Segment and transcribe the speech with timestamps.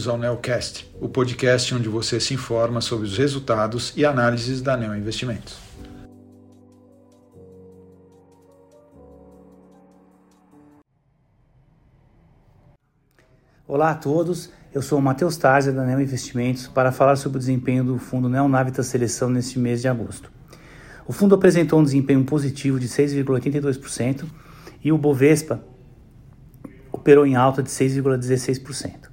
[0.00, 4.76] bem-vindos ao Neocast, o podcast onde você se informa sobre os resultados e análises da
[4.76, 5.58] Neo Investimentos.
[13.66, 17.40] Olá a todos, eu sou o Matheus Tarza da Neo Investimentos para falar sobre o
[17.40, 20.32] desempenho do fundo Neonavitas Seleção neste mês de agosto.
[21.06, 24.24] O fundo apresentou um desempenho positivo de 6,82%
[24.82, 25.62] e o Bovespa
[26.90, 29.09] operou em alta de 6,16%.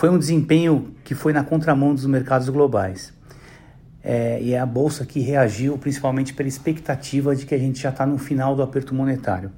[0.00, 3.12] Foi um desempenho que foi na contramão dos mercados globais.
[4.02, 7.90] É, e é a bolsa que reagiu principalmente pela expectativa de que a gente já
[7.90, 9.52] está no final do aperto monetário.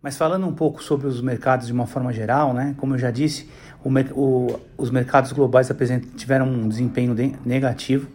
[0.00, 3.10] Mas falando um pouco sobre os mercados de uma forma geral, né, como eu já
[3.10, 3.50] disse,
[3.84, 5.68] o, o, os mercados globais
[6.16, 8.06] tiveram um desempenho de, negativo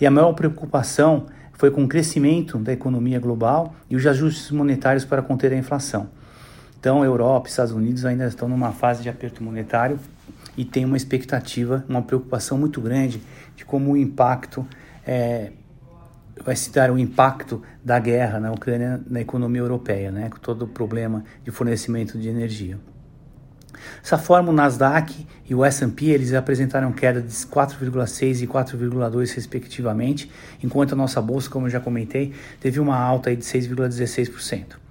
[0.00, 5.04] e a maior preocupação foi com o crescimento da economia global e os ajustes monetários
[5.04, 6.08] para conter a inflação.
[6.80, 10.00] Então, Europa e Estados Unidos ainda estão numa fase de aperto monetário
[10.56, 13.20] e tem uma expectativa, uma preocupação muito grande
[13.56, 14.66] de como o impacto
[15.06, 15.52] é,
[16.42, 20.62] vai se dar o impacto da guerra na Ucrânia na economia europeia, né, com todo
[20.62, 22.78] o problema de fornecimento de energia.
[24.02, 30.30] Dessa forma, o Nasdaq e o S&P eles apresentaram queda de 4,6 e 4,2 respectivamente,
[30.62, 34.83] enquanto a nossa bolsa, como eu já comentei, teve uma alta de 6,16%.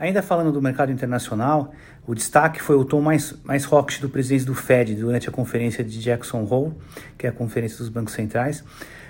[0.00, 1.74] Ainda falando do mercado internacional,
[2.06, 5.84] o destaque foi o tom mais, mais hawkish do presidente do Fed durante a conferência
[5.84, 6.72] de Jackson Hole,
[7.18, 8.64] que é a conferência dos bancos centrais,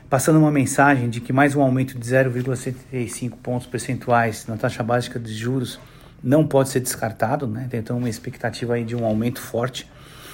[0.08, 5.20] passando uma mensagem de que mais um aumento de 0,75 pontos percentuais na taxa básica
[5.20, 5.78] de juros
[6.20, 7.68] não pode ser descartado, né?
[7.72, 9.88] Então uma expectativa aí de um aumento forte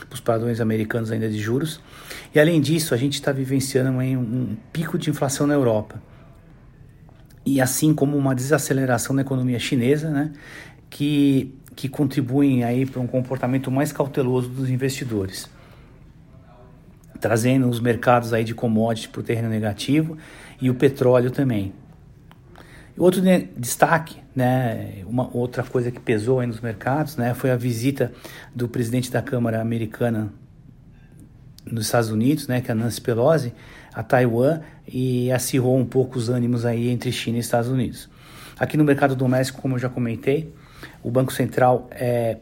[0.08, 1.82] para os padrões americanos ainda de juros.
[2.34, 6.00] E além disso, a gente está vivenciando um, um pico de inflação na Europa
[7.46, 10.32] e assim como uma desaceleração na economia chinesa, né,
[10.90, 15.48] que, que contribuem aí para um comportamento mais cauteloso dos investidores,
[17.20, 20.18] trazendo os mercados aí de commodities para o terreno negativo
[20.60, 21.72] e o petróleo também.
[22.98, 23.22] Outro
[23.56, 28.12] destaque, né, uma outra coisa que pesou aí nos mercados, né, foi a visita
[28.54, 30.32] do presidente da Câmara Americana
[31.70, 33.52] nos Estados Unidos, né, que é a Nancy Pelosi,
[33.96, 38.10] a Taiwan e acirrou um pouco os ânimos aí entre China e Estados Unidos.
[38.60, 40.52] Aqui no mercado doméstico, como eu já comentei,
[41.02, 42.36] o Banco Central é,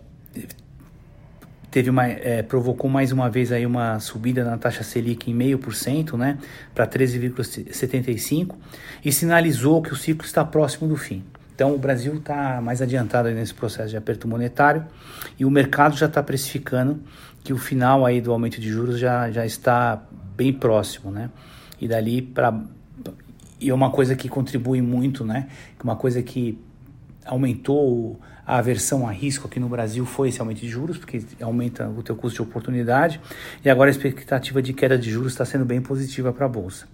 [1.70, 5.56] teve uma, é, provocou mais uma vez aí uma subida na taxa Selic em meio
[5.56, 6.38] por cento, né,
[6.74, 8.56] para 13,75
[9.04, 11.22] e sinalizou que o ciclo está próximo do fim.
[11.54, 14.84] Então o Brasil está mais adiantado nesse processo de aperto monetário
[15.38, 17.00] e o mercado já está precificando
[17.44, 20.02] que o final aí do aumento de juros já, já está
[20.36, 21.30] bem próximo, né?
[21.80, 22.60] E dali para
[23.60, 25.48] e é uma coisa que contribui muito, né?
[25.82, 26.58] Uma coisa que
[27.24, 31.88] aumentou a aversão a risco aqui no Brasil foi esse aumento de juros, porque aumenta
[31.88, 33.20] o teu custo de oportunidade,
[33.64, 36.86] e agora a expectativa de queda de juros está sendo bem positiva para a bolsa.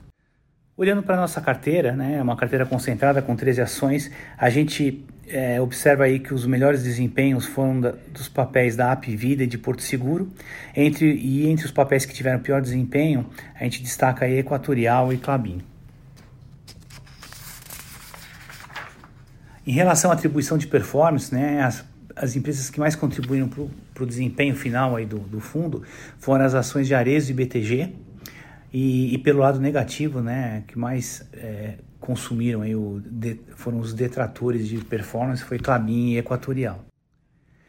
[0.76, 5.60] Olhando para a nossa carteira, né, uma carteira concentrada com 13 ações, a gente é,
[5.60, 9.56] observa aí que os melhores desempenhos foram da, dos papéis da AP Vida e de
[9.56, 10.30] Porto Seguro.
[10.74, 15.16] Entre, e entre os papéis que tiveram pior desempenho, a gente destaca aí Equatorial e
[15.16, 15.62] Clabin.
[19.66, 21.84] Em relação à atribuição de performance, né, as,
[22.16, 25.82] as empresas que mais contribuíram para o desempenho final aí do, do fundo
[26.18, 27.94] foram as ações de Arezo e BTG,
[28.72, 33.92] e, e, pelo lado negativo, né, que mais é, consumiram aí o, de, foram os
[33.92, 36.84] detratores de performance, foi Clabin e Equatorial.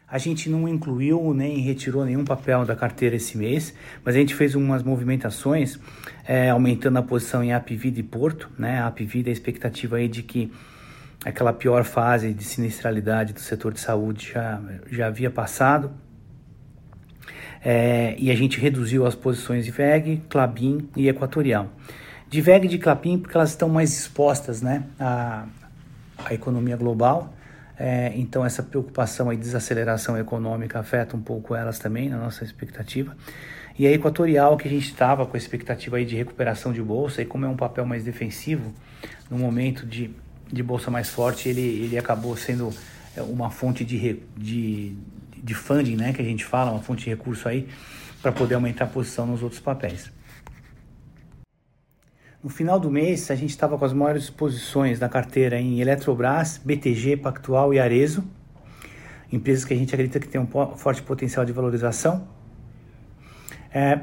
[0.07, 3.73] A gente não incluiu nem retirou nenhum papel da carteira esse mês,
[4.03, 5.79] mas a gente fez umas movimentações,
[6.27, 8.49] é, aumentando a posição em Apvida e Porto.
[8.59, 8.79] Né?
[8.79, 10.51] A Apvida, a expectativa aí de que
[11.23, 14.61] aquela pior fase de sinistralidade do setor de saúde já,
[14.91, 15.89] já havia passado,
[17.63, 21.69] é, e a gente reduziu as posições de VEG, Clabin e Equatorial.
[22.29, 25.45] De VEG e de Clabin porque elas estão mais expostas né, à,
[26.17, 27.33] à economia global,
[27.77, 33.15] é, então essa preocupação e desaceleração econômica afeta um pouco elas também, na nossa expectativa.
[33.77, 37.21] E a Equatorial, que a gente estava com a expectativa aí de recuperação de bolsa,
[37.21, 38.73] e como é um papel mais defensivo,
[39.29, 40.11] no momento de,
[40.51, 42.69] de bolsa mais forte, ele, ele acabou sendo
[43.15, 44.95] é, uma fonte de, de,
[45.43, 47.67] de funding, né, que a gente fala, uma fonte de recurso aí,
[48.21, 50.11] para poder aumentar a posição nos outros papéis.
[52.43, 56.59] No final do mês, a gente estava com as maiores posições da carteira em Eletrobras,
[56.63, 58.23] BTG, Pactual e Arezo,
[59.31, 62.27] empresas que a gente acredita que tem um forte potencial de valorização.
[63.73, 64.01] É,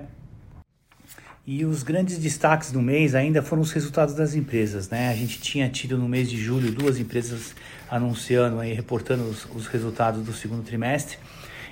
[1.50, 4.91] e os grandes destaques do mês ainda foram os resultados das empresas.
[4.91, 5.09] Né?
[5.09, 7.55] A gente tinha tido no mês de julho duas empresas
[7.91, 11.17] anunciando, aí, reportando os, os resultados do segundo trimestre.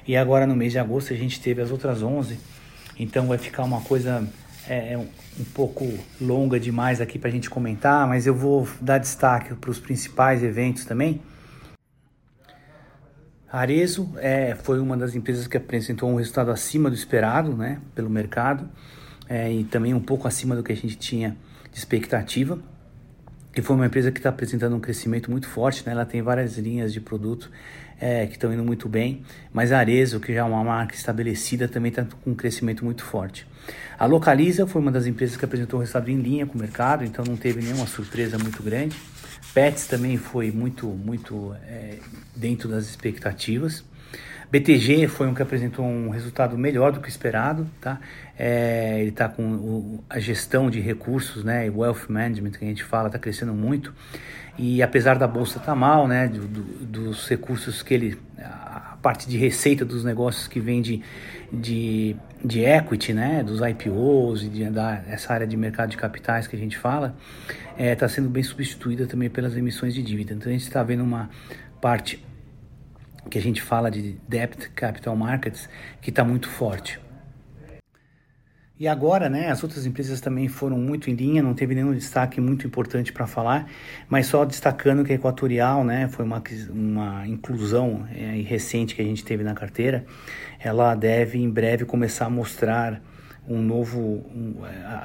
[0.08, 2.38] E agora no mês de agosto a gente teve as outras 11,
[2.98, 4.26] então vai ficar uma coisa
[4.66, 5.86] é, é um, pouco
[6.18, 10.42] longa demais aqui para a gente comentar, mas eu vou dar destaque para os principais
[10.42, 11.20] eventos também.
[13.52, 18.08] Arezo é, foi uma das empresas que apresentou um resultado acima do esperado né, pelo
[18.08, 18.70] mercado
[19.28, 21.36] é, e também um pouco acima do que a gente tinha
[21.72, 22.58] de expectativa.
[23.56, 25.92] E foi uma empresa que está apresentando um crescimento muito forte, né?
[25.92, 27.50] ela tem várias linhas de produto
[27.98, 31.66] é, que estão indo muito bem, mas a Arezo, que já é uma marca estabelecida,
[31.66, 33.46] também está com um crescimento muito forte.
[33.98, 37.04] A Localiza foi uma das empresas que apresentou um resultado em linha com o mercado,
[37.04, 38.96] então não teve nenhuma surpresa muito grande.
[39.54, 41.98] Pets também foi muito, muito é,
[42.34, 43.82] dentro das expectativas.
[44.50, 47.98] BTG foi um que apresentou um resultado melhor do que esperado, tá?
[48.38, 52.84] É, ele está com o, a gestão de recursos, né, wealth management que a gente
[52.84, 53.92] fala, está crescendo muito.
[54.58, 58.96] E apesar da bolsa estar tá mal, né, do, do, dos recursos que ele, a
[59.02, 61.02] parte de receita dos negócios que vem de,
[61.52, 66.46] de, de equity, né, dos IPOs e de, da, essa área de mercado de capitais
[66.46, 67.14] que a gente fala,
[67.72, 70.34] está é, tá sendo bem substituída também pelas emissões de dívida.
[70.34, 71.28] Então a gente está vendo uma
[71.80, 72.24] parte
[73.30, 75.68] que a gente fala de debt capital markets,
[76.00, 77.00] que está muito forte.
[78.78, 82.42] E agora, né, as outras empresas também foram muito em linha, não teve nenhum destaque
[82.42, 83.66] muito importante para falar,
[84.06, 89.04] mas só destacando que a Equatorial, né, foi uma, uma inclusão é, recente que a
[89.04, 90.04] gente teve na carteira,
[90.58, 93.00] ela deve em breve começar a mostrar
[93.48, 94.56] um novo, um,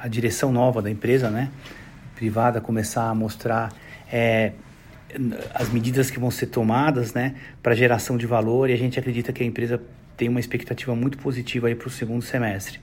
[0.02, 1.50] a, direção nova da empresa, né,
[2.14, 3.72] privada, começar a mostrar
[4.12, 4.52] é,
[5.54, 9.32] as medidas que vão ser tomadas né, para geração de valor e a gente acredita
[9.32, 9.80] que a empresa
[10.16, 12.80] tem uma expectativa muito positiva para o segundo semestre.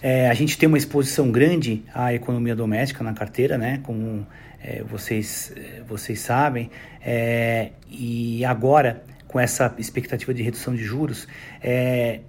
[0.00, 4.26] É, a gente tem uma exposição grande à economia doméstica na carteira, né, como
[4.60, 6.70] é, vocês, é, vocês sabem,
[7.00, 11.28] é, e agora com essa expectativa de redução de juros,
[11.60, 12.20] é,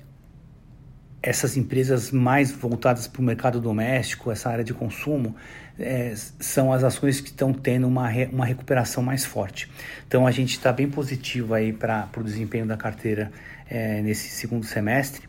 [1.21, 5.35] essas empresas mais voltadas para o mercado doméstico, essa área de consumo,
[5.79, 9.69] é, são as ações que estão tendo uma, re, uma recuperação mais forte.
[10.07, 13.31] Então a gente está bem positivo aí para o desempenho da carteira
[13.69, 15.27] é, nesse segundo semestre.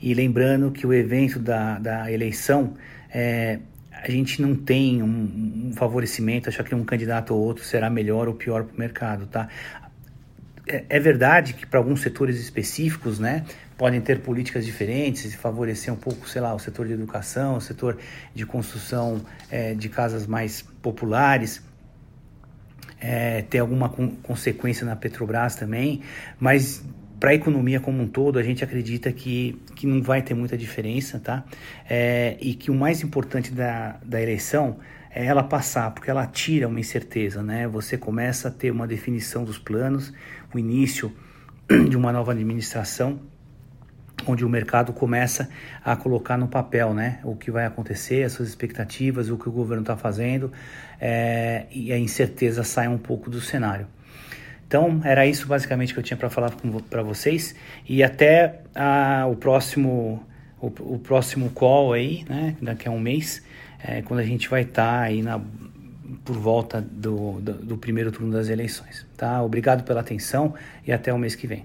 [0.00, 2.74] E lembrando que o evento da, da eleição,
[3.10, 3.58] é,
[3.90, 8.28] a gente não tem um, um favorecimento, achar que um candidato ou outro será melhor
[8.28, 9.48] ou pior para o mercado, tá?
[10.68, 13.44] É, é verdade que para alguns setores específicos, né,
[13.76, 17.60] podem ter políticas diferentes e favorecer um pouco, sei lá, o setor de educação, o
[17.60, 17.98] setor
[18.34, 19.20] de construção
[19.50, 21.62] é, de casas mais populares,
[23.00, 26.02] é, ter alguma con consequência na Petrobras também,
[26.38, 26.82] mas
[27.18, 30.56] para a economia como um todo, a gente acredita que, que não vai ter muita
[30.56, 31.44] diferença, tá?
[31.88, 34.78] É, e que o mais importante da, da eleição
[35.10, 37.66] é ela passar, porque ela tira uma incerteza, né?
[37.66, 40.12] Você começa a ter uma definição dos planos,
[40.54, 41.12] o início
[41.88, 43.20] de uma nova administração
[44.26, 45.48] onde o mercado começa
[45.84, 49.52] a colocar no papel né, o que vai acontecer, as suas expectativas, o que o
[49.52, 50.52] governo está fazendo,
[51.00, 53.86] é, e a incerteza sai um pouco do cenário.
[54.68, 56.52] Então, era isso basicamente que eu tinha para falar
[56.90, 57.54] para vocês,
[57.88, 60.22] e até a, o, próximo,
[60.60, 63.42] o, o, próximo call aí, né, daqui a um mês,
[63.82, 65.40] é, quando a gente vai estar tá aí na,
[66.22, 69.06] por volta do, do, do primeiro turno das eleições.
[69.16, 69.42] Tá?
[69.42, 70.52] Obrigado pela atenção
[70.86, 71.64] e até o mês que vem.